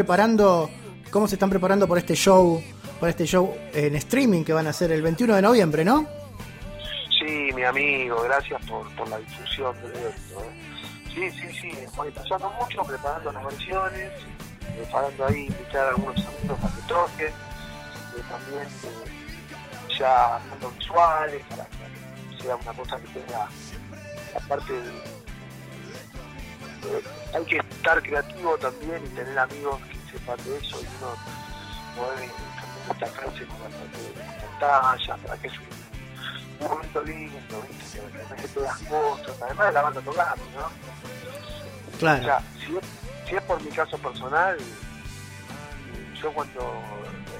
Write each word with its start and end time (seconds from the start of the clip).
preparando, 0.00 0.70
cómo 1.10 1.28
se 1.28 1.34
están 1.34 1.50
preparando 1.50 1.86
por 1.86 1.98
este 1.98 2.14
show, 2.14 2.62
por 2.98 3.10
este 3.10 3.26
show 3.26 3.54
en 3.74 3.94
streaming 3.96 4.44
que 4.44 4.54
van 4.54 4.66
a 4.66 4.70
hacer 4.70 4.90
el 4.92 5.02
21 5.02 5.36
de 5.36 5.42
noviembre, 5.42 5.84
¿no? 5.84 6.06
Sí, 7.18 7.50
mi 7.54 7.62
amigo, 7.64 8.22
gracias 8.22 8.64
por, 8.64 8.88
por 8.96 9.06
la 9.10 9.18
difusión 9.18 9.76
del 9.82 9.90
evento. 9.94 10.42
¿eh? 10.42 11.10
Sí, 11.14 11.30
sí, 11.32 11.48
sí, 11.60 11.72
monetizando 11.94 12.50
mucho, 12.58 12.82
preparando 12.82 13.30
las 13.30 13.44
versiones, 13.44 14.10
preparando 14.74 15.26
ahí, 15.26 15.46
invitar 15.48 15.84
a 15.84 15.88
algunos 15.90 16.16
amigos 16.16 16.58
para 16.58 16.74
que 16.74 16.82
toquen, 16.88 17.28
eh, 17.28 18.22
también 18.30 18.62
eh, 18.62 19.98
ya 19.98 20.36
haciendo 20.36 20.70
visuales 20.78 21.44
para 21.50 21.66
que 21.66 22.42
sea 22.42 22.56
una 22.56 22.72
cosa 22.72 22.96
que 22.96 23.20
tenga, 23.20 23.48
aparte 24.34 24.72
de, 24.72 24.90
hay 27.34 27.44
estar 27.80 28.02
creativo 28.02 28.58
también 28.58 29.02
y 29.06 29.08
tener 29.08 29.38
amigos 29.38 29.80
que 29.88 30.12
sepan 30.12 30.36
de 30.44 30.58
eso 30.58 30.76
y 30.82 30.86
uno 30.98 31.16
puede 31.96 32.28
también 32.28 32.88
destacarse 32.88 33.46
con 33.46 33.58
las 33.62 33.72
pantallas, 34.60 35.18
para 35.20 35.36
que 35.40 35.48
es 35.48 35.54
un 36.60 36.68
momento 36.68 37.02
lindo, 37.04 37.62
¿viste? 37.66 38.00
Que 38.36 38.48
todas 38.48 38.82
las 38.82 38.90
cosas, 38.90 39.42
además 39.42 39.66
de 39.68 39.72
la 39.72 39.82
banda 39.82 40.00
tocando, 40.02 40.44
¿no? 40.54 41.98
Claro. 41.98 42.20
O 42.20 42.24
sea, 42.24 42.42
si 42.58 42.76
es, 42.76 42.84
si 43.26 43.36
es 43.36 43.42
por 43.44 43.62
mi 43.62 43.70
caso 43.70 43.96
personal, 43.96 44.58
yo 46.22 46.32
cuando 46.34 46.82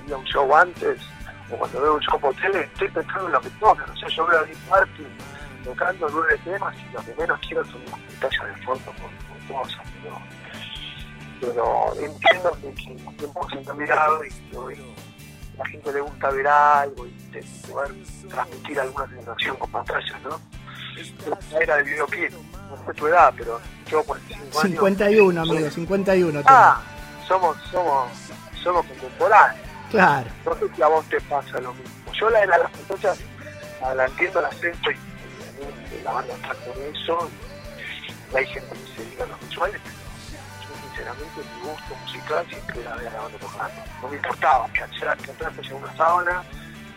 veía 0.04 0.16
un 0.16 0.24
show 0.24 0.56
antes, 0.56 1.00
o 1.52 1.56
cuando 1.56 1.82
veo 1.82 1.94
un 1.96 2.00
show 2.00 2.18
por 2.18 2.34
tele, 2.36 2.62
estoy 2.62 2.88
pensando 2.88 3.26
en 3.26 3.32
lo 3.32 3.40
que 3.42 3.50
toca, 3.50 3.84
o 3.92 3.96
sea, 3.96 4.08
yo 4.08 4.26
veo 4.26 4.40
a 4.40 4.44
Deep 4.44 4.68
Martin 4.70 5.08
tocando 5.64 6.08
nueve 6.10 6.38
temas 6.44 6.74
y 6.76 6.92
lo 6.92 7.00
que 7.02 7.14
menos 7.14 7.40
quiero 7.40 7.64
son 7.64 7.80
las 7.84 7.98
pantallas 7.98 8.56
de 8.56 8.62
fondo 8.64 8.84
con, 8.84 9.56
cosas, 9.56 9.86
¿no? 10.04 10.20
Pero 11.40 11.92
entiendo 11.94 12.52
que, 12.60 12.74
que 12.74 13.02
los 13.02 13.16
tiempos 13.16 13.46
se 13.50 13.58
han 13.58 13.64
cambiado 13.64 14.24
y 14.24 14.30
que 14.30 14.56
hoy 14.56 14.94
la 15.60 15.66
gente 15.66 15.92
le 15.92 16.00
gusta 16.00 16.30
ver 16.30 16.46
algo 16.46 17.06
y 17.06 17.10
te, 17.32 17.42
poder 17.70 17.92
transmitir 18.28 18.80
alguna 18.80 19.06
sensación 19.08 19.56
con 19.56 19.70
pantallas, 19.70 20.22
¿no? 20.22 20.40
Era 21.60 21.76
del 21.76 21.84
videoclip, 21.84 22.32
no 22.32 22.86
sé 22.86 22.94
tu 22.94 23.06
edad, 23.06 23.32
pero 23.36 23.60
yo 23.86 24.02
45 24.04 24.42
años. 24.42 24.62
51, 24.62 25.40
amigo, 25.40 25.70
51. 25.70 26.42
Ah, 26.46 26.80
somos, 27.26 27.56
somos, 27.70 28.10
somos 28.62 28.86
contemporáneos. 28.86 29.66
Claro. 29.90 30.30
No 30.44 30.54
sé 30.54 30.74
si 30.74 30.82
a 30.82 30.88
vos 30.88 31.04
te 31.06 31.20
pasa 31.22 31.60
lo 31.60 31.74
mismo. 31.74 32.12
Yo 32.12 32.30
la 32.30 32.40
de 32.40 32.46
las 32.46 32.70
pantallas, 32.70 33.20
la 33.96 34.04
entiendo, 34.06 34.40
la 34.40 34.50
y, 34.50 34.66
y 34.66 35.09
la 36.02 36.12
banda 36.12 36.34
está 36.34 36.54
con 36.54 36.82
eso. 36.94 37.30
Y 38.32 38.36
hay 38.36 38.46
gente 38.46 38.70
que 38.70 38.94
se 38.94 39.04
dedica 39.04 39.24
a 39.24 39.26
los 39.26 39.40
visuales, 39.48 39.80
sinceramente 41.00 41.40
mi 41.40 41.68
gusto 41.68 41.94
musical 42.04 42.46
siempre 42.48 42.80
era 42.80 42.94
ver 42.96 43.08
a 43.08 43.12
la 43.12 43.20
banda 43.20 43.38
tocando. 43.38 43.82
No 44.02 44.08
me 44.08 44.16
importaba 44.16 44.68
que 44.72 44.82
atrás 44.82 45.18
haya 45.58 45.74
una 45.74 45.96
sábana 45.96 46.42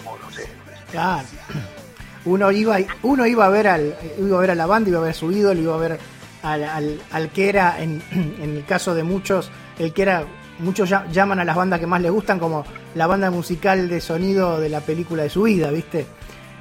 o 0.06 0.18
no 0.18 0.32
sé. 0.32 0.48
Claro. 0.92 1.28
Uno 2.26 2.52
iba, 2.54 2.78
uno 3.02 3.26
iba 3.26 3.46
a 3.46 3.50
ver 3.50 3.68
al, 3.68 3.98
iba 4.18 4.38
a 4.38 4.40
ver 4.40 4.52
a 4.52 4.56
la 4.56 4.66
banda, 4.66 4.90
iba 4.90 5.00
a 5.00 5.02
ver 5.02 5.12
a 5.12 5.14
su 5.14 5.30
ídolo, 5.30 5.60
iba 5.60 5.76
a 5.76 5.78
ver 5.78 6.00
al, 6.42 6.64
al, 6.64 7.02
al 7.12 7.30
que 7.32 7.50
era, 7.50 7.82
en, 7.82 8.02
en, 8.12 8.56
el 8.56 8.64
caso 8.66 8.96
de 8.96 9.04
muchos, 9.04 9.52
el 9.78 9.92
que 9.92 10.04
era, 10.04 10.24
muchos 10.60 10.90
llaman 11.12 11.42
a 11.42 11.44
las 11.44 11.54
bandas 11.54 11.82
que 11.82 11.86
más 11.86 12.00
les 12.00 12.12
gustan 12.12 12.40
como 12.40 12.64
la 12.96 13.08
banda 13.08 13.30
musical 13.30 13.90
de 13.90 14.00
sonido 14.00 14.58
de 14.62 14.70
la 14.70 14.80
película 14.80 15.24
de 15.24 15.30
su 15.30 15.44
vida, 15.44 15.70
¿viste? 15.70 16.06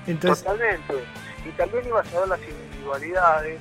Entonces... 0.09 0.45
Totalmente. 0.45 0.95
Y 1.45 1.51
también 1.53 1.87
ibas 1.87 2.13
a 2.15 2.21
ver 2.21 2.29
las 2.29 2.41
individualidades 2.41 3.61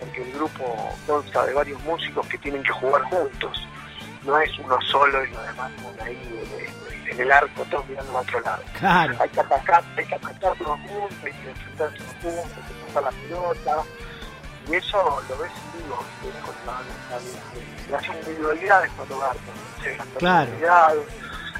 porque 0.00 0.22
el 0.22 0.32
grupo 0.32 0.94
consta 1.06 1.46
de 1.46 1.54
varios 1.54 1.80
músicos 1.82 2.26
que 2.28 2.38
tienen 2.38 2.62
que 2.62 2.72
jugar 2.72 3.02
juntos. 3.04 3.66
No 4.24 4.38
es 4.40 4.50
uno 4.58 4.78
solo 4.90 5.24
y 5.24 5.30
los 5.30 5.46
demás 5.46 5.70
ahí 6.00 6.66
en 7.08 7.20
el 7.20 7.32
arco 7.32 7.64
todos 7.70 7.86
mirando 7.88 8.18
a 8.18 8.20
otro 8.20 8.40
lado. 8.40 8.62
Claro. 8.78 9.16
Hay 9.20 9.28
que 9.28 9.40
atacar, 9.40 9.84
hay 9.96 10.04
que 10.04 10.14
atacar 10.14 10.56
todos 10.58 10.78
juntos, 10.80 11.18
hay 11.24 11.32
que 11.32 11.50
enfrentar 11.50 11.90
todos 11.94 12.14
juntos, 12.22 12.56
hay 12.56 12.74
que 12.74 12.86
pasar 12.86 13.02
la 13.04 13.10
pelota. 13.10 13.82
Y 14.68 14.74
eso 14.74 15.22
lo 15.28 15.38
ves 15.38 15.52
en 15.52 15.82
vivo, 15.82 15.96
con 16.44 16.54
la, 16.66 16.80
las 17.90 18.06
individualidades 18.08 18.90
cuando 18.96 19.18
van, 19.18 19.36
claro. 20.18 20.50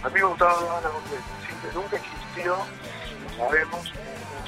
A 0.03 0.09
mí 0.09 0.15
me 0.15 0.23
gustaba 0.25 0.61
la 0.61 0.73
banda 0.73 0.91
completa, 0.91 1.25
siempre, 1.47 1.71
nunca 1.73 1.97
existió, 1.97 2.57
lo 2.57 3.37
sabemos, 3.37 3.93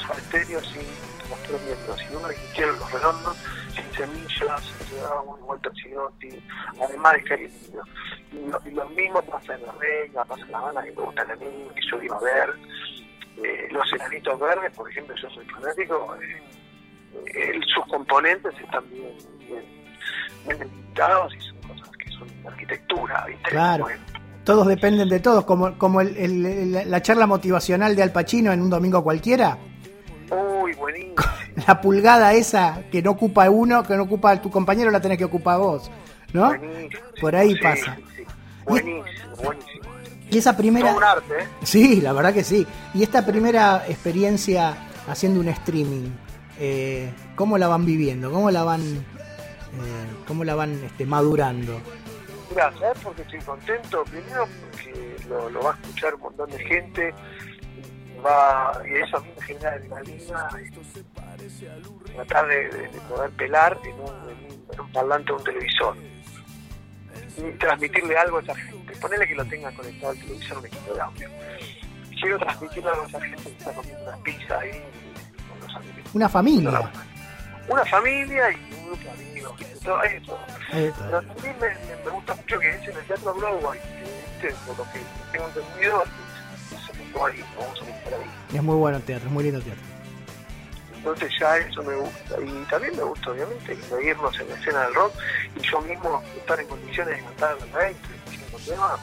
salterio 0.09 0.61
sin 0.63 0.83
los 1.29 1.43
tres 1.43 1.61
miembros, 1.63 1.99
si 1.99 2.15
nunca 2.15 2.31
existieron 2.31 2.79
los 2.79 2.93
redondos, 2.93 3.37
sin 3.75 3.93
semillas, 3.93 4.73
un 5.27 5.47
vuelta 5.47 5.71
Chinotti, 5.73 6.43
además 6.83 7.13
de 7.15 7.25
que 7.25 7.51
y 8.33 8.47
lo, 8.47 8.61
y 8.67 8.71
lo 8.71 8.89
mismo 8.91 9.23
pasa 9.23 9.55
en 9.55 9.67
la 9.67 9.73
Reina, 9.73 10.25
pasa 10.25 10.43
en 10.43 10.53
la 10.53 10.61
banda 10.61 10.83
que 10.83 10.91
me 10.93 11.03
gustan 11.03 11.31
a 11.31 11.37
mí, 11.37 11.47
que 11.75 11.81
yo 11.91 12.03
iba 12.03 12.17
a 12.17 12.21
ver, 12.21 12.55
eh, 13.43 13.69
los 13.71 13.93
enanitos 13.93 14.41
verdes, 14.41 14.73
por 14.75 14.91
ejemplo, 14.91 15.15
yo 15.17 15.31
soy 15.31 15.45
fanático, 15.47 16.17
eh, 16.17 16.43
eh, 17.35 17.61
sus 17.75 17.87
componentes 17.87 18.55
están 18.59 18.89
bien, 18.91 19.17
bien, 19.47 19.65
y 20.45 21.41
son 21.41 21.57
cosas 21.69 21.97
que 21.97 22.11
son 22.11 22.29
arquitectura, 22.47 23.25
¿viste? 23.27 23.51
Claro. 23.51 23.85
Bueno, 23.85 24.03
todos 24.45 24.67
dependen 24.67 25.09
de 25.11 25.21
todos, 25.21 25.45
como, 25.45 25.77
como 25.77 26.01
el, 26.01 26.17
el, 26.17 26.91
la 26.91 27.03
charla 27.03 27.27
motivacional 27.27 27.95
de 27.95 28.03
Al 28.03 28.13
Pacino 28.13 28.51
en 28.51 28.63
un 28.63 28.71
domingo 28.71 29.05
cualquiera. 29.05 29.59
Uy, 30.69 30.75
buenísimo. 30.75 31.15
La 31.67 31.81
pulgada 31.81 32.35
esa 32.35 32.83
que 32.91 33.03
no 33.03 33.13
ocupa 33.13 33.49
uno, 33.51 33.83
que 33.83 33.97
no 33.97 34.05
ocupa 34.05 34.41
tu 34.41 34.51
compañero, 34.51 34.91
la 34.91 35.01
tenés 35.01 35.19
que 35.19 35.25
ocupar 35.25 35.59
vos. 35.59 35.91
¿No? 36.33 36.49
Buenísimo. 36.49 37.03
Por 37.21 37.35
ahí 37.37 37.55
sí, 37.55 37.61
pasa. 37.63 37.97
Sí. 38.17 38.25
Buenísimo, 38.65 39.37
buenísimo. 39.43 39.89
Y 40.31 40.39
esa 40.39 40.57
primera. 40.57 40.95
Un 40.95 41.03
arte, 41.03 41.35
¿eh? 41.41 41.49
Sí, 41.63 42.01
la 42.01 42.13
verdad 42.13 42.35
que 42.35 42.45
sí. 42.45 42.67
Y 42.93 43.03
esta 43.03 43.25
primera 43.25 43.85
experiencia 43.89 44.77
haciendo 45.09 45.41
un 45.41 45.49
streaming, 45.49 46.11
eh, 46.59 47.11
¿cómo 47.35 47.57
la 47.57 47.67
van 47.69 47.87
viviendo? 47.87 48.31
¿Cómo 48.31 48.51
la 48.51 48.63
van, 48.63 48.83
eh, 48.83 50.25
cómo 50.27 50.45
la 50.45 50.55
van 50.55 50.73
este, 50.85 51.07
madurando? 51.07 51.81
Mira, 52.51 52.71
¿sabes 52.79 52.99
por 52.99 53.15
qué 53.15 53.23
estoy 53.23 53.41
contento? 53.41 54.05
Primero 54.05 54.47
porque 54.71 55.17
lo, 55.31 55.49
lo 55.49 55.63
va 55.63 55.71
a 55.73 55.75
escuchar 55.75 56.15
un 56.15 56.21
montón 56.21 56.51
de 56.51 56.59
gente 56.59 57.15
va 58.25 58.73
y 58.87 58.95
eso 58.95 59.17
a 59.17 59.21
mí 59.21 59.29
me 59.37 59.43
genera 59.43 59.73
adrenalina 59.73 60.49
tratar 62.15 62.47
de, 62.49 62.69
de, 62.69 62.89
de, 62.89 63.01
poder 63.09 63.31
pelar 63.31 63.79
en 63.85 64.01
un, 64.01 64.09
en 64.09 64.45
un, 64.45 64.67
en 64.73 64.81
un 64.81 64.93
parlante 64.93 65.33
de 65.33 65.39
un 65.39 65.45
televisor. 65.45 65.97
Y 67.37 67.59
transmitirle 67.59 68.17
algo 68.17 68.39
a 68.39 68.43
esa 68.43 68.55
gente. 68.55 68.97
Ponerle 68.97 69.29
que 69.29 69.35
lo 69.35 69.45
tenga 69.47 69.73
conectado 69.73 70.13
al 70.13 70.19
televisor 70.19 70.59
un 70.59 70.67
equipo 70.67 70.95
de 70.95 71.01
audio. 71.01 71.31
Quiero 72.21 72.39
transmitirle 72.39 72.91
algo 72.91 73.03
a 73.03 73.07
esa 73.07 73.21
gente 73.21 73.43
que 73.43 73.51
está 73.51 73.73
comiendo 73.73 74.03
una 74.03 74.17
pizza 74.19 74.59
ahí 74.59 74.83
con 75.49 75.61
los 75.61 75.77
amigos. 75.77 76.15
Una 76.15 76.29
familia. 76.29 76.91
Una 77.69 77.85
familia 77.85 78.51
y 78.51 78.75
un 78.75 78.87
grupo 78.87 79.03
de 79.03 79.11
amigos 79.11 79.69
todo 79.89 80.03
eso. 80.03 80.39
Pero 80.71 81.23
también 81.23 81.57
me, 81.61 81.69
me, 81.69 82.05
me, 82.05 82.11
gusta 82.11 82.35
mucho 82.35 82.59
que 82.59 82.69
es 82.69 82.89
en 82.89 82.97
el 82.97 83.05
teatro 83.07 83.35
Broadway 83.35 83.81
que, 84.41 84.49
por 84.67 84.79
lo 84.79 84.85
que 84.93 85.01
tengo 85.33 85.49
entendido 85.49 86.05
ahí, 87.17 87.45
vamos 87.59 87.81
a 87.81 87.85
buscar 87.85 88.15
ahí. 88.15 88.57
Es 88.57 88.63
muy 88.63 88.77
bueno 88.77 88.97
el 88.99 89.03
teatro, 89.03 89.29
es 89.29 89.33
muy 89.33 89.45
lindo 89.45 89.59
el 89.59 89.65
teatro. 89.65 89.85
Entonces 90.95 91.33
ya 91.41 91.57
eso 91.59 91.83
me 91.83 91.95
gusta. 91.95 92.41
Y 92.41 92.67
también 92.69 92.97
me 92.97 93.03
gusta, 93.03 93.31
obviamente, 93.31 93.77
seguirnos 93.83 94.41
en 94.41 94.49
la 94.49 94.55
escena 94.57 94.81
del 94.85 94.95
rock 94.95 95.15
y 95.57 95.61
yo 95.61 95.81
mismo 95.83 96.23
estar 96.37 96.61
en 96.61 96.67
condiciones 96.67 97.17
de 97.17 97.23
cantar 97.25 97.57
20, 97.59 98.09
25 98.27 98.59
temas 98.67 99.01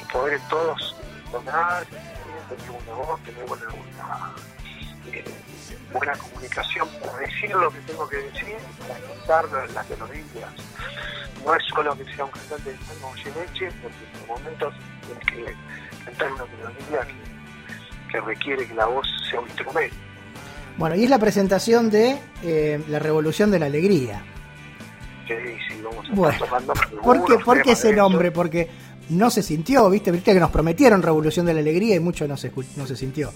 y 0.00 0.12
poder 0.12 0.40
todos 0.48 0.96
donar, 1.32 1.84
tener 1.86 2.70
buena 2.70 2.92
voz, 2.92 3.22
tener 3.24 3.46
buena, 3.46 3.64
eh, 5.12 5.24
buena 5.92 6.12
comunicación 6.14 6.88
para 7.00 7.18
decir 7.18 7.50
lo 7.50 7.70
que 7.70 7.80
tengo 7.80 8.08
que 8.08 8.16
decir, 8.16 8.56
para 8.86 9.00
contarlo 9.00 9.64
en 9.64 9.74
las 9.74 9.90
melodías. 9.90 10.50
No 11.44 11.54
es 11.54 11.62
solo 11.68 11.96
que 11.96 12.04
sea 12.14 12.24
un 12.24 12.30
cantante 12.30 12.70
de 12.70 12.76
tango 12.76 13.14
leche, 13.14 13.68
porque 13.82 14.20
en 14.20 14.26
momentos 14.26 14.74
tienes 15.06 15.26
que 15.26 15.56
cantar 16.04 16.32
una 16.32 16.44
melodía 16.44 17.06
que, 17.06 18.12
que, 18.12 18.20
requiere 18.20 18.66
que 18.66 18.74
la 18.74 18.86
voz 18.86 19.06
sea 19.30 19.40
un 19.40 19.46
instrumento. 19.46 19.96
Bueno, 20.76 20.96
y 20.96 21.04
es 21.04 21.10
la 21.10 21.18
presentación 21.18 21.90
de 21.90 22.18
eh, 22.42 22.82
La 22.88 22.98
Revolución 22.98 23.50
de 23.50 23.58
la 23.58 23.66
Alegría. 23.66 24.22
Sí, 25.26 25.34
sí, 25.68 25.82
vamos 25.82 26.08
a 26.08 26.14
bueno, 26.14 26.38
tocando 26.38 26.72
¿por 27.02 27.24
qué, 27.24 27.38
¿por 27.38 27.62
qué 27.62 27.72
ese 27.72 27.94
nombre? 27.94 28.30
Porque 28.30 28.68
no 29.08 29.30
se 29.30 29.42
sintió, 29.42 29.88
¿viste? 29.88 30.10
Viste 30.10 30.32
que 30.32 30.40
nos 30.40 30.50
prometieron 30.50 31.02
Revolución 31.02 31.46
de 31.46 31.54
la 31.54 31.60
Alegría 31.60 31.96
y 31.96 32.00
mucho 32.00 32.28
no 32.28 32.36
se, 32.36 32.52
no 32.76 32.86
se 32.86 32.96
sintió. 32.96 33.32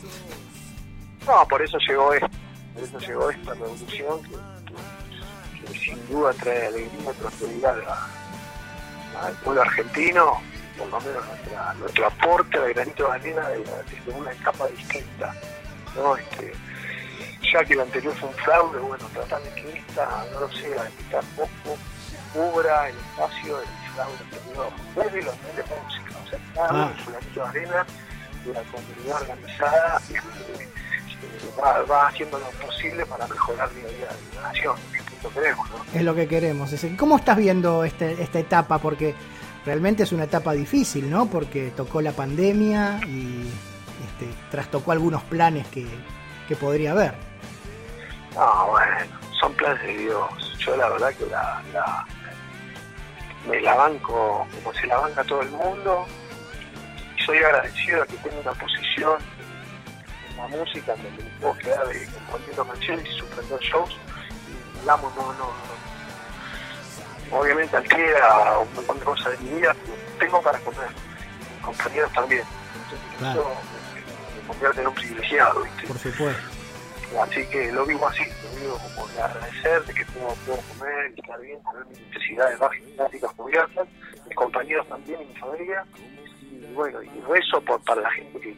No, 1.27 1.47
por 1.49 1.63
eso 1.63 1.79
llegó 1.87 2.13
esta, 2.15 2.29
por 2.75 2.83
eso 2.83 2.99
llegó 2.99 3.31
esta 3.31 3.55
revolución 3.55 4.23
que, 4.23 4.31
que, 4.31 5.73
que 5.73 5.79
sin 5.79 6.09
duda 6.09 6.33
trae 6.35 6.67
alegría 6.67 7.11
y 7.11 7.21
prosperidad 7.21 7.77
al 9.21 9.33
pueblo 9.45 9.63
argentino 9.63 10.41
por 10.81 10.89
lo 10.89 11.01
menos 11.01 11.27
nuestra, 11.27 11.75
nuestro 11.75 12.07
aporte 12.07 12.59
de 12.59 12.73
granito 12.73 13.07
de 13.07 13.13
arena 13.13 13.49
desde 13.49 14.19
una 14.19 14.33
etapa 14.33 14.67
distinta. 14.69 15.35
¿no? 15.95 16.17
Este, 16.17 16.53
ya 17.53 17.65
que 17.65 17.75
el 17.75 17.81
anterior 17.81 18.15
fue 18.15 18.29
un 18.29 18.35
fraude, 18.37 18.79
bueno, 18.79 19.05
tratar 19.13 19.43
de 19.43 19.51
que 19.55 19.79
esta, 19.79 20.25
no 20.33 20.41
lo 20.41 20.49
sé, 20.53 20.71
que 20.71 21.05
tampoco 21.11 21.77
cubra 22.33 22.89
el 22.89 22.97
espacio 22.97 23.59
del 23.59 23.69
cada 23.97 24.09
uno 24.09 24.71
desde 24.95 25.23
los 25.23 25.35
de 25.43 25.63
música, 25.63 26.15
o 26.25 26.31
sea, 26.31 26.39
cada 26.55 26.85
Ah. 26.85 26.93
su 27.05 27.11
granito 27.11 27.41
de 27.41 27.49
arena 27.49 27.87
de 28.45 28.53
la 28.53 28.63
comunidad 28.63 29.21
organizada 29.23 30.01
este, 30.09 30.69
va, 31.63 31.83
va 31.83 32.09
haciendo 32.09 32.39
lo 32.39 32.47
posible 32.67 33.05
para 33.07 33.27
mejorar 33.27 33.73
día 33.75 33.85
a 33.87 33.91
día 33.91 34.07
de 34.09 34.37
la 34.37 34.43
nación, 34.49 34.77
es 34.95 35.23
lo 35.23 35.29
que 35.31 35.35
queremos, 35.35 35.71
¿no? 35.71 35.77
Es 35.99 36.03
lo 36.03 36.15
que 36.15 36.29
queremos. 36.29 36.75
¿Cómo 36.99 37.17
estás 37.17 37.37
viendo 37.37 37.85
este, 37.85 38.23
esta 38.23 38.39
etapa? 38.39 38.79
Porque 38.79 39.15
realmente 39.67 40.03
es 40.05 40.13
una 40.13 40.25
etapa 40.25 40.53
difícil, 40.53 41.11
¿no? 41.11 41.27
Porque 41.27 41.71
tocó 41.77 42.01
la 42.01 42.13
pandemia 42.13 43.01
y 43.07 43.51
este, 44.05 44.35
trastocó 44.51 44.93
algunos 44.93 45.23
planes 45.25 45.67
que, 45.69 45.87
que 46.49 46.57
podría 46.57 46.93
haber. 46.93 47.15
No, 48.35 48.69
bueno, 48.71 48.97
son 49.41 49.53
planes 49.55 49.83
de 49.83 49.99
Dios. 49.99 50.57
Yo 50.59 50.77
la 50.77 50.89
verdad 50.89 51.13
que 51.15 51.27
la, 51.27 51.63
la- 51.73 52.07
me 53.49 53.59
la 53.61 53.75
banco 53.75 54.47
como 54.63 54.75
se 54.79 54.87
la 54.87 54.99
banca 54.99 55.25
todo 55.25 55.43
el 55.43 55.51
mundo. 55.51 56.07
Y 57.19 57.23
soy 57.25 57.39
agradecido 57.39 58.03
a 58.03 58.07
que 58.07 58.17
tenga 58.19 58.39
una 58.41 58.53
posición 58.53 59.19
música 60.49 60.95
donde 60.95 61.11
me 61.25 61.31
puedo 61.41 61.55
quedar 61.59 61.87
de 61.89 62.07
componiendo 62.07 62.65
canciones 62.67 63.07
y 63.07 63.19
suspender 63.19 63.61
shows. 63.61 63.97
Y 64.49 64.81
digamos, 64.81 65.15
no, 65.17 65.33
no, 65.35 65.53
no. 67.31 67.39
Obviamente 67.39 67.77
altera 67.77 68.59
un 68.59 68.75
montón 68.75 68.99
de 68.99 69.05
cosas 69.05 69.33
de 69.39 69.45
mi 69.45 69.59
vida, 69.61 69.75
tengo 70.19 70.43
para 70.43 70.59
comer. 70.61 70.89
Mis 71.55 71.65
compañeros 71.65 72.13
también. 72.13 72.43
Entonces, 72.75 73.19
Claro. 73.19 73.41
eso 73.41 73.51
me 74.41 74.49
convierte 74.49 74.81
en 74.81 74.87
un 74.89 74.95
privilegiado, 74.95 75.63
¿viste? 75.63 75.87
Por 75.87 75.99
supuesto. 75.99 76.43
Así 77.23 77.45
que 77.47 77.73
lo 77.73 77.85
vivo 77.87 78.07
así, 78.07 78.23
lo 78.25 78.61
vivo 78.61 78.79
como 78.79 79.09
de 79.09 79.21
agradecer 79.23 79.85
de 79.85 79.95
que 79.95 80.05
puedo, 80.07 80.29
puedo 80.47 80.59
comer 80.79 81.13
y 81.17 81.21
estar 81.21 81.41
bien, 81.41 81.59
tener 81.65 81.87
mis 81.87 82.01
necesidades 82.09 82.59
básicas 82.97 83.33
cubiertas, 83.37 83.89
mis 84.27 84.37
compañeros 84.37 84.89
también 84.89 85.21
y 85.23 85.25
mi 85.27 85.35
familia. 85.37 85.85
Y 86.53 86.73
bueno, 86.73 87.03
y 87.03 87.09
rezo 87.29 87.61
por, 87.63 87.81
para 87.83 88.03
la 88.03 88.11
gente 88.13 88.41
que, 88.41 88.57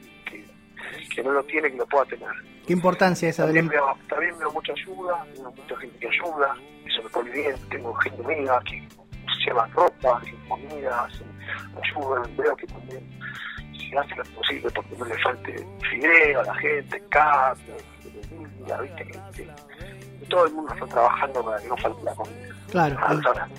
que, 1.15 1.23
no 1.23 1.33
lo 1.33 1.43
tiene, 1.45 1.71
que 1.71 1.77
lo 1.77 1.87
pueda 1.87 2.05
tener. 2.07 2.29
¿Qué 2.67 2.73
importancia 2.73 3.29
esa 3.29 3.45
También 3.45 3.69
veo, 3.69 3.97
también 4.09 4.39
veo 4.39 4.53
mucha 4.53 4.73
ayuda, 4.73 5.27
veo 5.35 5.51
mucha 5.51 5.77
gente 5.77 5.99
que 5.99 6.09
ayuda, 6.09 6.55
eso 6.87 7.03
me 7.03 7.09
pone 7.11 7.31
bien, 7.31 7.57
tengo 7.71 7.95
gente 7.95 8.23
mía 8.23 8.61
que 8.65 8.89
llevan 9.45 9.71
ropa, 9.73 10.23
comida, 10.49 11.09
ayudan, 11.83 12.37
veo 12.37 12.57
que 12.57 12.67
también 12.67 13.11
se 13.79 13.99
hace 13.99 14.15
lo 14.15 14.25
posible 14.25 14.71
porque 14.71 14.97
no 14.97 15.05
le 15.05 15.19
falte 15.19 15.67
fideo 15.91 16.41
a 16.41 16.45
la 16.45 16.55
gente, 16.57 17.03
carne, 17.09 17.75
comida, 18.29 18.81
viste 18.81 19.05
que 19.07 19.49
todo 20.33 20.47
el 20.47 20.53
mundo 20.55 20.73
está 20.73 20.87
trabajando 20.87 21.45
para 21.45 21.59
que 21.61 21.69
no 21.69 21.77
falte 21.77 22.03
la 22.05 22.15
comida. 22.15 22.37
Claro, 22.71 22.97
Ah, 23.03 23.15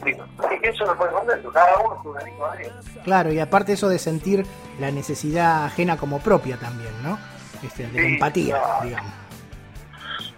y-. 0.06 0.12
Así 0.44 0.60
que 0.60 0.70
eso 0.70 0.86
no 0.86 0.96
puede 0.98 1.12
contento, 1.12 1.52
cada 1.52 1.78
uno 1.80 2.14
misma 2.26 2.48
manera. 2.48 2.74
claro, 3.04 3.32
y 3.32 3.40
aparte 3.40 3.74
eso 3.74 3.88
de 3.90 4.00
sentir 4.00 4.46
la 4.80 4.90
necesidad 4.92 5.66
ajena 5.66 5.98
como 5.98 6.20
propia 6.20 6.58
también, 6.58 6.92
¿no? 7.04 7.20
Este, 7.62 7.84
de 7.88 7.94
la 7.94 8.00
Sí, 8.08 8.14
empatía, 8.16 8.56
claro. 8.60 8.86
digamos. 8.86 9.12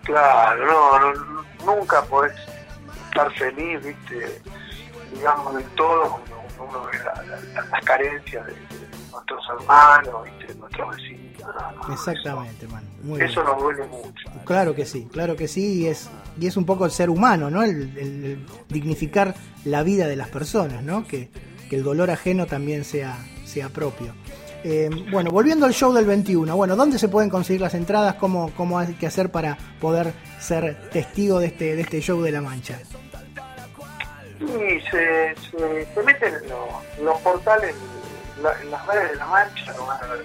Claro, 0.04 0.66
no, 0.66 1.14
no, 1.14 1.46
nunca 1.66 2.02
podés 2.04 2.34
estar 3.08 3.32
feliz, 3.34 3.84
viste, 3.84 4.42
digamos, 5.14 5.56
del 5.56 5.64
todo 5.72 6.10
cuando 6.12 6.44
uno 6.78 6.86
ve 6.92 6.98
la- 7.00 7.24
la- 7.24 7.66
las 7.70 7.84
carencias 7.86 8.46
de, 8.46 8.52
de 8.54 8.88
nuestros 9.12 9.44
hermanos, 9.58 10.24
viste, 10.26 10.48
de 10.54 10.56
nuestros 10.60 10.96
vecinos. 10.96 11.25
Exactamente, 11.92 12.68
mano. 12.68 12.88
Muy 13.04 13.22
Eso, 13.22 13.42
bien. 13.42 13.46
nos 13.54 13.62
duele 13.62 13.88
mucho. 13.88 14.30
Claro 14.46 14.74
que 14.76 14.86
sí, 14.86 15.08
claro 15.12 15.36
que 15.36 15.48
sí, 15.48 15.82
y 15.82 15.88
es, 15.88 16.10
y 16.40 16.48
es 16.48 16.58
un 16.58 16.66
poco 16.66 16.86
el 16.86 16.92
ser 16.92 17.10
humano, 17.10 17.50
¿no? 17.50 17.62
El, 17.64 17.98
el- 17.98 18.26
el 18.26 18.46
dignificar 18.70 19.36
la 19.64 19.84
vida 19.84 20.08
de 20.08 20.16
las 20.16 20.30
personas, 20.30 20.84
¿no? 20.84 21.06
Que, 21.08 21.30
que 21.70 21.76
el 21.76 21.84
dolor 21.84 22.10
ajeno 22.12 22.46
también 22.46 22.84
sea, 22.84 23.18
sea 23.46 23.70
propio. 23.70 24.14
Eh, 24.64 24.90
bueno, 25.12 25.30
volviendo 25.30 25.68
al 25.68 25.74
show 25.74 25.94
del 25.94 26.06
21, 26.06 26.56
bueno, 26.56 26.76
¿dónde 26.76 26.98
se 26.98 27.08
pueden 27.08 27.30
conseguir 27.30 27.62
las 27.62 27.76
entradas? 27.76 28.16
¿Cómo, 28.16 28.52
cómo 28.58 28.80
hay 28.80 28.94
que 28.96 29.06
hacer 29.06 29.30
para 29.32 29.58
poder 29.80 30.12
ser 30.40 30.90
testigo 30.90 31.40
de 31.40 31.48
este, 31.48 31.76
de 31.76 31.82
este 31.82 32.02
show 32.02 32.20
de 32.24 32.32
La 32.32 32.42
Mancha? 32.42 32.80
Y 34.40 34.80
se, 34.90 35.36
se, 35.52 35.88
se 35.94 36.04
meten 36.04 36.34
en 36.34 36.50
los, 36.50 37.00
los 37.04 37.22
portales, 37.22 37.76
la- 38.42 38.60
en 38.62 38.72
las 38.72 38.86
redes 38.88 39.12
de 39.12 39.16
la 39.18 39.26
mancha, 39.28 39.72
lo 39.78 39.86
van 39.86 40.04
a 40.04 40.08
ver. 40.08 40.24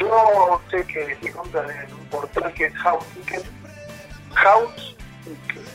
Yo 0.00 0.60
sé 0.70 0.84
que 0.86 1.16
se 1.22 1.30
compran 1.32 1.70
en 1.70 1.92
un 1.92 2.06
portal 2.06 2.52
que 2.54 2.64
es 2.64 2.74
House 2.74 3.04
Ticket, 3.14 3.44
House 4.34 4.96
Ticket, 5.24 5.68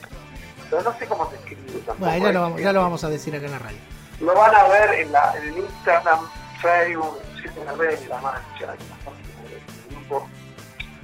pero 0.69 0.81
no 0.81 0.97
sé 0.97 1.05
cómo 1.05 1.29
se 1.29 1.35
escribe 1.35 1.79
tampoco. 1.85 2.09
Bueno, 2.09 2.25
ya 2.25 2.31
lo, 2.31 2.39
¿eh? 2.39 2.41
vamos, 2.41 2.61
ya 2.61 2.73
lo 2.73 2.81
vamos 2.81 3.03
a 3.03 3.09
decir 3.09 3.35
acá 3.35 3.45
en 3.45 3.51
la 3.51 3.59
radio. 3.59 3.77
Lo 4.21 4.33
van 4.33 4.55
a 4.55 4.63
ver 4.67 4.99
en, 4.99 5.11
la, 5.11 5.33
en 5.37 5.49
el 5.49 5.57
Instagram, 5.59 6.19
Facebook, 6.61 7.19
en 7.55 7.65
las 7.65 7.77
redes 7.77 8.01
de 8.01 8.07
la 8.07 8.17
mancha, 8.21 8.61
en 8.61 8.67
las 8.67 8.77
páginas 8.77 9.49
del 9.49 9.95
grupo. 9.95 10.29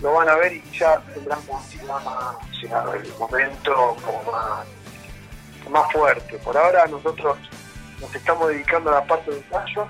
Lo 0.01 0.13
van 0.13 0.29
a 0.29 0.35
ver 0.35 0.53
y 0.53 0.63
ya 0.71 0.99
tendrán 1.13 1.39
se 1.69 1.77
llama, 1.85 2.37
llegado 2.59 2.93
el 2.95 3.13
momento 3.19 3.97
como 4.03 4.31
más, 4.31 4.65
más 5.69 5.91
fuerte. 5.91 6.37
Por 6.39 6.57
ahora 6.57 6.87
nosotros 6.87 7.37
nos 7.99 8.15
estamos 8.15 8.49
dedicando 8.49 8.89
a 8.89 8.95
la 8.95 9.05
parte 9.05 9.29
de 9.29 9.37
ensayo 9.37 9.87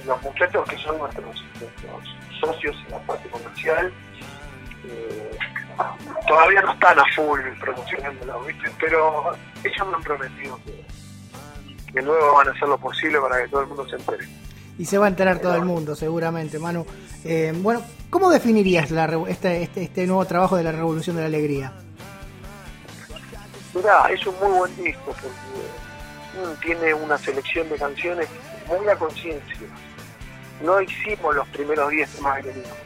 y 0.00 0.04
los 0.04 0.22
muchachos 0.22 0.68
que 0.68 0.78
son 0.78 0.98
nuestros, 0.98 1.44
nuestros 1.60 2.16
socios 2.40 2.76
en 2.86 2.92
la 2.92 2.98
parte 3.00 3.28
comercial 3.28 3.92
eh, 4.84 5.38
todavía 6.26 6.62
no 6.62 6.72
están 6.72 6.98
a 6.98 7.04
full 7.14 7.40
promocionándolo, 7.60 8.40
¿viste? 8.44 8.70
pero 8.78 9.32
ellos 9.64 9.88
me 9.88 9.94
han 9.94 10.02
prometido 10.02 10.58
que, 10.64 11.92
que 11.92 12.02
luego 12.02 12.34
van 12.36 12.48
a 12.48 12.50
hacer 12.52 12.68
lo 12.68 12.78
posible 12.78 13.20
para 13.20 13.42
que 13.42 13.48
todo 13.48 13.62
el 13.62 13.66
mundo 13.68 13.88
se 13.88 13.96
entere. 13.96 14.26
Y 14.78 14.86
se 14.86 14.96
va 14.96 15.06
a 15.06 15.08
enterar 15.08 15.40
todo 15.40 15.54
el 15.56 15.64
mundo, 15.64 15.94
seguramente, 15.94 16.58
Manu. 16.58 16.86
Eh, 17.24 17.52
bueno, 17.56 17.82
¿cómo 18.08 18.30
definirías 18.30 18.90
la, 18.90 19.04
este, 19.28 19.62
este, 19.62 19.82
este 19.82 20.06
nuevo 20.06 20.24
trabajo 20.24 20.56
de 20.56 20.62
la 20.62 20.72
Revolución 20.72 21.16
de 21.16 21.22
la 21.22 21.28
Alegría? 21.28 21.72
Mirá, 23.74 24.10
es 24.10 24.26
un 24.26 24.34
muy 24.40 24.58
buen 24.58 24.76
disco 24.76 25.04
porque 25.04 25.26
mm, 25.28 26.60
tiene 26.62 26.94
una 26.94 27.18
selección 27.18 27.68
de 27.68 27.76
canciones 27.76 28.28
muy 28.66 28.88
a 28.88 28.96
conciencia. 28.96 29.58
No 30.62 30.80
hicimos 30.80 31.34
los 31.34 31.48
primeros 31.48 31.90
10 31.90 32.10
temas 32.10 32.36
que 32.36 32.50
teníamos. 32.50 32.78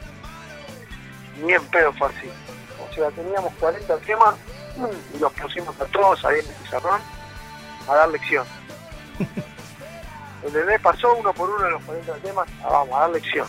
Ni 1.43 1.53
en 1.53 1.65
pedo 1.65 1.93
fue 1.93 2.07
así. 2.07 2.29
O 2.89 2.93
sea, 2.93 3.11
teníamos 3.11 3.53
40 3.59 3.97
temas 3.97 4.35
mm, 4.77 5.15
y 5.15 5.19
los 5.19 5.33
pusimos 5.33 5.79
a 5.81 5.85
todos 5.85 6.23
ahí 6.25 6.39
en 6.39 6.45
el 6.45 6.53
pizarrón 6.53 7.01
a 7.87 7.95
dar 7.95 8.09
lección. 8.09 8.45
¿Entendés? 10.45 10.79
Pasó 10.81 11.15
uno 11.15 11.33
por 11.33 11.49
uno 11.49 11.63
de 11.63 11.71
los 11.71 11.83
40 11.83 12.13
temas, 12.15 12.47
ah, 12.63 12.69
vamos 12.69 12.95
a 12.95 12.99
dar 13.01 13.09
lección. 13.09 13.47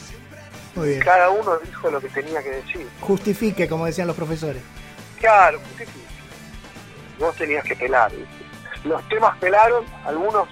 Muy 0.75 0.89
bien. 0.89 1.01
Cada 1.01 1.31
uno 1.31 1.57
dijo 1.59 1.91
lo 1.91 2.01
que 2.01 2.09
tenía 2.09 2.43
que 2.43 2.51
decir. 2.51 2.89
Justifique, 3.01 3.69
como 3.69 3.87
decían 3.87 4.07
los 4.07 4.17
profesores. 4.17 4.63
Claro, 5.19 5.61
sí. 5.79 5.85
vos 7.19 7.35
tenías 7.37 7.65
que 7.65 7.77
pelar. 7.77 8.11
¿viste? 8.11 8.89
Los 8.89 9.07
temas 9.09 9.37
pelaron, 9.39 9.85
algunos 10.05 10.49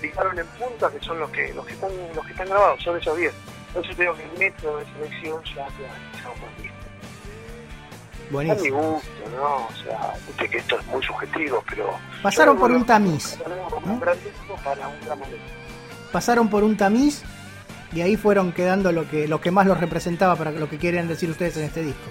picaron 0.00 0.38
en 0.38 0.46
punta, 0.46 0.90
que 0.90 1.00
son 1.00 1.18
los 1.18 1.30
que 1.30 1.52
los 1.54 1.66
que 1.66 1.72
están 1.72 1.90
los 2.14 2.24
que 2.24 2.32
están 2.32 2.48
grabados, 2.48 2.82
son 2.82 2.96
esos 2.98 3.16
10. 3.16 3.32
Entonces 3.68 3.98
digo 3.98 4.14
que 4.14 4.24
el 4.24 4.38
método 4.38 4.78
de 4.78 4.84
selección 4.86 5.42
ya 5.54 5.64
ha 5.64 5.68
Es 5.68 6.62
mi 6.62 8.30
Buenísimo. 8.30 8.82
gusto, 8.92 9.10
¿no? 9.36 9.66
O 9.66 9.72
sea, 9.82 10.14
viste 10.26 10.48
que 10.48 10.58
esto 10.58 10.78
es 10.78 10.86
muy 10.86 11.02
subjetivo, 11.02 11.64
pero... 11.68 11.90
Pasaron 12.22 12.58
por 12.58 12.70
un 12.70 12.84
tamiz. 12.84 13.38
¿no? 13.38 14.00
para 14.64 14.88
un. 14.88 15.00
Pasaron 16.12 16.48
por 16.50 16.62
un 16.64 16.76
tamiz 16.76 17.22
y 17.92 18.02
ahí 18.02 18.16
fueron 18.16 18.52
quedando 18.52 18.92
lo 18.92 19.08
que, 19.08 19.28
lo 19.28 19.40
que 19.40 19.50
más 19.50 19.66
los 19.66 19.78
representaba 19.78 20.36
para 20.36 20.50
lo 20.50 20.68
que 20.68 20.78
quieren 20.78 21.08
decir 21.08 21.30
ustedes 21.30 21.56
en 21.56 21.64
este 21.64 21.82
disco. 21.82 22.10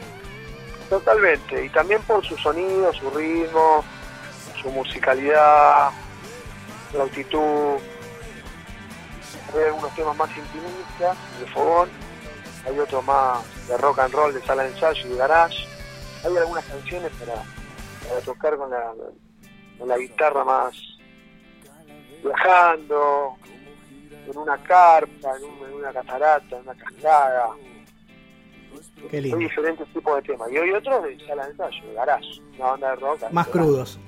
Totalmente, 0.90 1.66
y 1.66 1.70
también 1.70 2.02
por 2.04 2.26
su 2.26 2.38
sonido, 2.38 2.92
su 2.94 3.10
ritmo, 3.12 3.84
su 4.62 4.72
musicalidad, 4.72 5.90
la 6.94 7.03
altitud. 7.03 7.77
Hay 9.53 9.63
algunos 9.65 9.96
temas 9.96 10.15
más 10.17 10.29
intimistas, 10.38 11.17
de 11.39 11.46
fogón, 11.48 11.89
hay 12.65 12.79
otros 12.79 13.03
más 13.06 13.67
de 13.67 13.77
rock 13.77 14.00
and 14.00 14.13
roll, 14.13 14.34
de 14.34 14.41
sala 14.41 14.63
de 14.63 14.70
ensayo 14.70 15.06
y 15.08 15.10
de 15.12 15.15
garage. 15.17 15.58
Hay 16.25 16.36
algunas 16.38 16.65
canciones 16.65 17.12
para, 17.13 17.36
para 18.08 18.22
tocar 18.22 18.58
con 18.58 18.70
la, 18.70 18.94
con 19.79 19.88
la 19.88 19.98
guitarra 19.98 20.44
más 20.44 20.74
viajando, 22.24 23.38
en 24.29 24.38
una 24.38 24.58
carpa, 24.63 25.38
en, 25.38 25.44
un- 25.46 25.67
en 25.70 25.74
una 25.75 25.94
catarata, 25.94 26.56
en 26.58 26.62
una 26.63 26.75
cascada. 26.75 27.48
Qué 29.10 29.17
Hay 29.17 29.32
diferentes 29.34 29.88
tipos 29.94 30.15
de 30.17 30.22
temas. 30.24 30.51
Y 30.51 30.58
hay 30.58 30.72
otros 30.72 31.03
de 31.03 31.25
sala 31.25 31.46
de 31.46 31.51
ensayo, 31.51 31.88
de 31.88 31.94
garage, 31.94 32.41
una 32.58 32.65
banda 32.72 32.89
de 32.89 32.96
rock. 32.98 33.32
Más 33.32 33.48
crudos. 33.48 34.00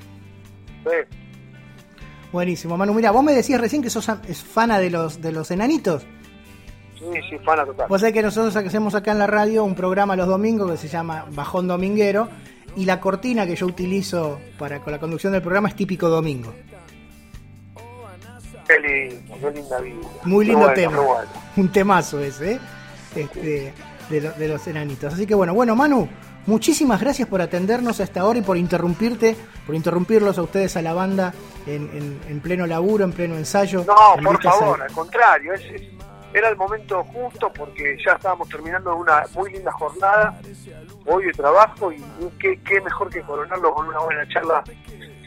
Sí, 0.83 1.17
Buenísimo, 2.31 2.77
Manu. 2.77 2.93
Mira, 2.93 3.12
vos 3.12 3.24
me 3.24 3.33
decías 3.33 3.59
recién 3.59 3.81
que 3.81 3.89
sos 3.89 4.05
fana 4.53 4.79
de 4.79 4.89
los, 4.89 5.21
de 5.21 5.31
los 5.31 5.50
enanitos. 5.51 6.05
sí, 6.98 7.05
sí, 7.29 7.38
fana 7.43 7.65
total. 7.65 7.88
Vos 7.88 8.01
sabés 8.01 8.13
que 8.13 8.21
nosotros 8.21 8.55
hacemos 8.55 8.95
acá 8.95 9.12
en 9.12 9.19
la 9.19 9.27
radio 9.27 9.63
un 9.63 9.75
programa 9.75 10.15
los 10.15 10.27
domingos 10.27 10.69
que 10.71 10.77
se 10.77 10.88
llama 10.88 11.25
Bajón 11.31 11.67
Dominguero 11.67 12.29
y 12.75 12.86
la 12.86 13.00
cortina 13.00 13.45
que 13.45 13.55
yo 13.55 13.65
utilizo 13.65 14.39
para 14.57 14.79
con 14.79 14.93
la 14.93 15.00
conducción 15.00 15.33
del 15.33 15.41
programa 15.41 15.69
es 15.69 15.75
típico 15.75 16.07
domingo. 16.09 16.53
Qué 18.67 18.79
lindo, 18.79 19.36
qué 19.41 19.51
linda 19.51 19.79
vida. 19.79 20.07
Muy 20.25 20.45
lindo 20.45 20.71
tema. 20.74 20.98
Un 21.57 21.71
temazo 21.71 22.19
ese, 22.19 22.53
¿eh? 22.53 22.59
Este, 23.15 23.74
de, 24.09 24.48
los 24.48 24.67
enanitos. 24.67 25.13
Así 25.13 25.25
que 25.25 25.36
bueno, 25.36 25.53
bueno, 25.53 25.75
Manu, 25.75 26.07
muchísimas 26.46 27.00
gracias 27.00 27.27
por 27.27 27.41
atendernos 27.41 28.00
a 28.00 28.03
esta 28.03 28.25
hora 28.25 28.39
y 28.39 28.41
por 28.41 28.58
interrumpirte, 28.58 29.36
por 29.65 29.75
interrumpirlos 29.75 30.38
a 30.38 30.43
ustedes 30.43 30.75
a 30.77 30.81
la 30.81 30.93
banda 30.93 31.34
en, 31.65 32.39
pleno 32.41 32.65
laburo, 32.65 33.03
en 33.03 33.12
pleno 33.12 33.36
ensayo. 33.36 33.84
No, 33.86 34.22
por 34.24 34.41
favor, 34.41 34.81
al 34.81 34.91
contrario, 34.91 35.53
era 36.34 36.50
el 36.50 36.55
momento 36.55 37.03
justo 37.05 37.51
porque 37.53 37.98
ya 38.05 38.13
estábamos 38.13 38.48
terminando 38.50 38.96
una 38.96 39.24
muy 39.34 39.51
linda 39.51 39.72
jornada 39.72 40.39
hoy 41.05 41.25
de 41.25 41.31
trabajo 41.31 41.91
y 41.91 42.03
qué, 42.39 42.60
qué 42.62 42.81
mejor 42.81 43.10
que 43.10 43.22
coronarlo 43.22 43.74
con 43.74 43.88
una 43.88 44.00
buena 44.00 44.27
charla 44.27 44.63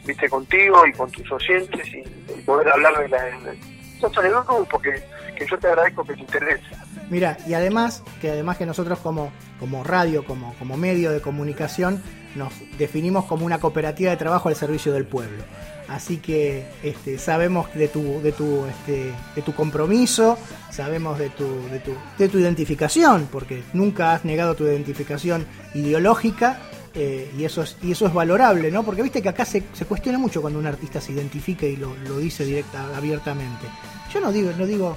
viste 0.05 0.29
contigo 0.29 0.85
y 0.85 0.93
con 0.93 1.09
tus 1.11 1.29
oyentes 1.31 1.87
y, 1.93 2.03
poder 2.45 2.69
hablar 2.69 2.99
de 2.99 3.07
la, 3.07 3.23
de 3.23 4.29
grupo 4.29 4.67
porque 4.69 5.01
que 5.33 5.45
yo 5.47 5.57
te 5.57 5.67
agradezco 5.67 6.03
que 6.03 6.13
te 6.13 6.21
interese. 6.21 6.63
Mira, 7.09 7.37
y 7.47 7.53
además 7.53 8.03
que 8.21 8.31
además 8.31 8.57
que 8.57 8.65
nosotros 8.65 8.99
como, 8.99 9.31
como 9.59 9.83
radio, 9.83 10.25
como, 10.25 10.53
como 10.55 10.77
medio 10.77 11.11
de 11.11 11.21
comunicación, 11.21 12.01
nos 12.35 12.53
definimos 12.77 13.25
como 13.25 13.45
una 13.45 13.59
cooperativa 13.59 14.11
de 14.11 14.17
trabajo 14.17 14.49
al 14.49 14.55
servicio 14.55 14.93
del 14.93 15.05
pueblo. 15.05 15.43
Así 15.89 16.17
que 16.17 16.65
este, 16.81 17.17
sabemos 17.17 17.71
de 17.75 17.87
tu, 17.87 18.21
de 18.21 18.31
tu, 18.31 18.65
este, 18.65 19.11
de 19.35 19.41
tu 19.41 19.53
compromiso, 19.53 20.37
sabemos 20.71 21.19
de 21.19 21.29
tu, 21.29 21.45
de 21.69 21.79
tu, 21.79 21.91
de 22.17 22.29
tu 22.29 22.39
identificación, 22.39 23.27
porque 23.31 23.63
nunca 23.73 24.13
has 24.13 24.25
negado 24.25 24.55
tu 24.55 24.63
identificación 24.63 25.45
ideológica 25.73 26.59
eh, 26.95 27.31
y, 27.37 27.43
eso 27.43 27.63
es, 27.63 27.77
y 27.81 27.91
eso 27.91 28.05
es 28.05 28.13
valorable, 28.13 28.71
¿no? 28.71 28.83
Porque 28.83 29.01
viste 29.01 29.21
que 29.21 29.29
acá 29.29 29.45
se, 29.45 29.63
se 29.73 29.85
cuestiona 29.85 30.17
mucho 30.17 30.41
cuando 30.41 30.57
un 30.57 30.67
artista 30.67 31.01
se 31.01 31.11
identifica 31.11 31.65
y 31.65 31.75
lo, 31.75 31.95
lo 32.07 32.17
dice 32.17 32.45
directa, 32.45 32.85
abiertamente. 32.95 33.67
Yo 34.13 34.21
no 34.21 34.31
digo, 34.31 34.51
no 34.57 34.65
digo 34.65 34.95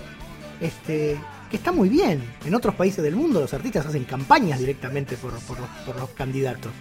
este, 0.60 1.18
que 1.50 1.56
está 1.56 1.72
muy 1.72 1.88
bien. 1.88 2.22
En 2.44 2.54
otros 2.54 2.75
países 2.75 3.02
del 3.02 3.16
mundo 3.16 3.40
los 3.40 3.52
artistas 3.54 3.86
hacen 3.86 4.04
campañas 4.04 4.58
directamente 4.58 5.16
por, 5.16 5.32
los, 5.32 6.10
candidatos. 6.10 6.72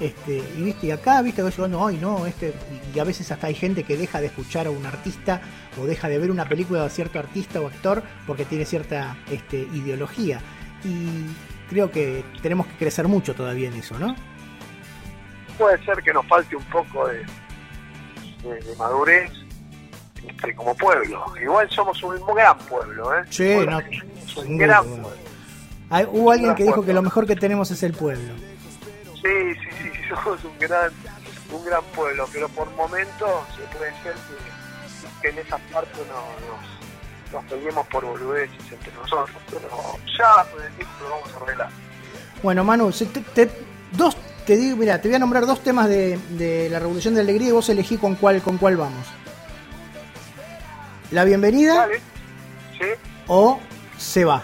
Este, 0.00 0.42
y 0.56 0.62
viste, 0.62 0.86
y 0.86 0.90
acá, 0.92 1.20
viste, 1.20 1.42
yo 1.50 1.68
no, 1.68 1.90
y 1.90 1.98
no, 1.98 2.26
este, 2.26 2.54
y 2.94 2.98
a 2.98 3.04
veces 3.04 3.30
hasta 3.30 3.48
hay 3.48 3.54
gente 3.54 3.84
que 3.84 3.98
deja 3.98 4.20
de 4.20 4.28
escuchar 4.28 4.66
a 4.66 4.70
un 4.70 4.86
artista 4.86 5.42
o 5.80 5.84
deja 5.84 6.08
de 6.08 6.18
ver 6.18 6.30
una 6.30 6.48
película 6.48 6.84
de 6.84 6.90
cierto 6.90 7.18
artista 7.18 7.60
o 7.60 7.66
actor 7.66 8.02
porque 8.26 8.46
tiene 8.46 8.64
cierta 8.64 9.16
este, 9.30 9.58
ideología. 9.58 10.40
Y 10.84 11.26
creo 11.68 11.90
que 11.90 12.24
tenemos 12.40 12.66
que 12.66 12.76
crecer 12.76 13.08
mucho 13.08 13.34
todavía 13.34 13.68
en 13.68 13.74
eso, 13.74 13.98
¿no? 13.98 14.16
Puede 15.58 15.84
ser 15.84 16.02
que 16.02 16.14
nos 16.14 16.26
falte 16.26 16.56
un 16.56 16.64
poco 16.64 17.06
de 17.08 17.26
madurez 18.78 19.39
este, 20.26 20.54
como 20.54 20.74
pueblo. 20.74 21.24
Igual 21.40 21.68
somos 21.70 22.02
un 22.02 22.16
gran 22.34 22.58
pueblo, 22.58 23.14
¿eh? 23.16 23.24
Sí, 23.30 23.52
un 24.36 24.58
gran 24.58 24.84
pueblo. 24.84 25.10
hubo 26.12 26.30
alguien 26.30 26.54
que 26.54 26.64
dijo 26.64 26.84
que 26.84 26.92
lo 26.92 27.02
mejor 27.02 27.26
que 27.26 27.36
tenemos 27.36 27.70
es 27.70 27.82
el 27.82 27.92
pueblo. 27.92 28.34
Sí, 29.14 29.54
sí, 29.54 29.68
sí, 29.82 29.90
somos 30.08 30.44
un 30.44 30.58
gran, 30.58 30.90
un 31.52 31.64
gran 31.64 31.82
pueblo, 31.94 32.26
pero 32.32 32.48
por 32.48 32.70
momentos 32.72 33.30
se 33.56 33.76
puede 33.76 33.92
ser 34.02 34.14
que, 35.22 35.28
en 35.28 35.38
esas 35.38 35.60
partes 35.72 35.98
no, 36.08 36.22
nos, 36.48 37.32
nos 37.32 37.50
peleemos 37.50 37.86
por 37.88 38.04
boludeces 38.04 38.72
entre 38.72 38.92
nosotros, 38.94 39.36
pero 39.50 39.68
ya 40.18 40.44
por 40.50 40.62
el 40.62 40.72
tiempo 40.72 40.94
lo 41.02 41.10
vamos 41.10 41.32
a 41.32 41.44
arreglar. 41.44 41.68
Bueno, 42.42 42.64
Manu, 42.64 42.90
te, 43.34 43.50
dos, 43.92 44.16
te 44.46 44.56
digo, 44.56 44.76
mira, 44.76 45.00
te 45.00 45.08
voy 45.08 45.16
a 45.16 45.18
nombrar 45.18 45.44
dos 45.44 45.62
temas 45.62 45.88
de, 45.88 46.18
de 46.30 46.70
la 46.70 46.78
Revolución 46.78 47.14
de 47.14 47.20
Alegría 47.20 47.48
y 47.48 47.52
vos 47.52 47.68
elegí 47.68 47.98
con 47.98 48.14
cuál, 48.14 48.40
con 48.40 48.56
cuál 48.56 48.78
vamos 48.78 49.06
la 51.10 51.24
bienvenida 51.24 51.88
o 53.26 53.60
se 53.98 54.24
va. 54.24 54.42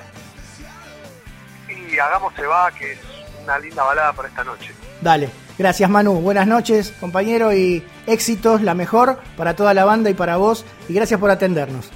Y 1.68 1.98
hagamos 1.98 2.34
se 2.34 2.46
va, 2.46 2.70
que 2.72 2.92
es 2.92 2.98
una 3.42 3.58
linda 3.58 3.82
balada 3.82 4.12
para 4.12 4.28
esta 4.28 4.44
noche. 4.44 4.72
Dale. 5.00 5.30
Gracias 5.58 5.88
Manu, 5.88 6.20
buenas 6.20 6.46
noches 6.46 6.92
compañero 7.00 7.50
y 7.54 7.82
éxitos, 8.06 8.60
la 8.60 8.74
mejor 8.74 9.18
para 9.38 9.56
toda 9.56 9.72
la 9.72 9.86
banda 9.86 10.10
y 10.10 10.14
para 10.14 10.36
vos 10.36 10.66
y 10.86 10.92
gracias 10.92 11.18
por 11.18 11.30
atendernos. 11.30 11.90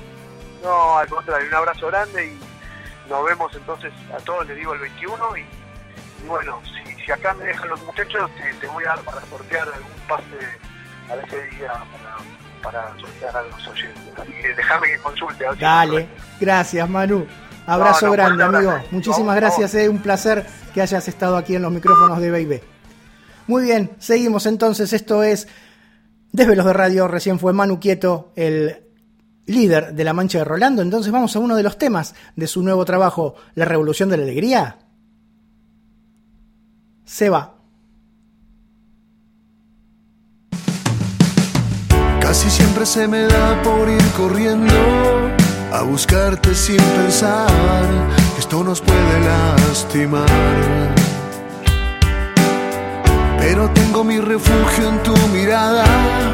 No, 0.63 0.97
al 0.97 1.07
contrario, 1.09 1.47
un 1.47 1.55
abrazo 1.55 1.89
grande 1.89 2.27
y 2.27 3.11
nos 3.11 3.23
vemos 3.23 3.55
entonces 3.55 3.93
a 4.15 4.19
todos, 4.21 4.47
les 4.47 4.57
digo 4.57 4.73
el 4.73 4.81
21 4.81 5.37
y, 5.37 5.45
bueno, 6.27 6.63
si, 7.05 7.13
acá 7.13 7.35
me 7.35 7.45
dejan 7.45 7.69
los 7.69 7.83
muchachos 7.83 8.31
te, 8.61 8.67
voy 8.69 8.85
a 8.85 8.89
dar 8.89 9.01
para 9.01 9.21
sortear 9.27 9.69
algún 9.69 9.93
pase 10.09 10.39
a 11.11 11.17
ese 11.17 11.43
día 11.57 11.69
para 11.69 12.17
sortear 12.63 13.37
a 13.37 13.43
los 13.43 13.69
oyentes. 13.69 14.15
Así 14.17 14.33
que 14.33 14.99
consulte. 15.03 15.45
Dale, 15.59 16.09
gracias 16.41 16.89
Manu. 16.89 17.27
Abrazo 17.67 18.11
grande, 18.11 18.43
amigo. 18.43 18.73
Muchísimas 18.91 19.37
gracias, 19.37 19.75
es 19.75 19.87
eh. 19.87 19.89
un 19.89 19.99
placer 19.99 20.45
que 20.75 20.83
hayas 20.83 21.07
estado 21.09 21.37
aquí 21.37 21.55
en 21.55 21.63
los 21.63 21.73
micrófonos 21.73 22.21
de 22.21 22.31
BB. 22.31 22.61
Muy 23.47 23.65
bien, 23.65 23.93
seguimos 23.99 24.47
entonces. 24.47 24.93
Esto 24.93 25.23
es 25.23 25.49
Desvelos 26.33 26.67
de 26.67 26.73
Radio. 26.73 27.09
Recién 27.09 27.39
fue 27.39 27.53
Manu 27.53 27.81
Quieto, 27.81 28.33
el 28.37 28.85
líder 29.47 29.95
de 29.95 30.05
La 30.05 30.13
Mancha 30.13 30.39
de 30.39 30.45
Rolando. 30.45 30.83
Entonces 30.83 31.13
vamos 31.13 31.35
a 31.35 31.39
uno 31.41 31.57
de 31.57 31.63
los 31.63 31.79
temas 31.79 32.15
de 32.37 32.47
su 32.47 32.63
nuevo 32.63 32.85
trabajo, 32.85 33.35
La 33.55 33.65
Revolución 33.65 34.09
de 34.09 34.17
la 34.17 34.23
Alegría. 34.25 34.79
Se 37.05 37.29
va. 37.29 37.60
Casi 42.43 42.57
siempre 42.57 42.87
se 42.87 43.07
me 43.07 43.25
da 43.25 43.63
por 43.63 43.87
ir 43.87 44.03
corriendo 44.17 44.73
a 45.75 45.83
buscarte 45.83 46.55
sin 46.55 46.79
pensar 46.79 47.51
que 48.35 48.41
esto 48.41 48.65
nos 48.65 48.81
puede 48.81 49.21
lastimar. 49.21 50.27
Pero 53.39 53.69
tengo 53.75 54.05
mi 54.05 54.21
refugio 54.21 54.89
en 54.89 55.03
tu 55.03 55.15
mirada 55.35 55.85